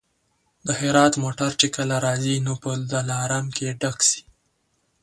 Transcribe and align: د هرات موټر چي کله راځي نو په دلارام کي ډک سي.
د 0.65 0.67
هرات 0.79 1.13
موټر 1.23 1.51
چي 1.59 1.67
کله 1.75 1.95
راځي 2.05 2.35
نو 2.45 2.53
په 2.63 2.71
دلارام 2.91 3.45
کي 3.55 3.65
ډک 3.81 3.99
سي. 4.09 4.21